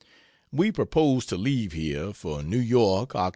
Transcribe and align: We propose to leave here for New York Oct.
We 0.51 0.71
propose 0.71 1.27
to 1.27 1.37
leave 1.37 1.73
here 1.73 2.11
for 2.11 2.41
New 2.41 2.57
York 2.57 3.11
Oct. 3.13 3.29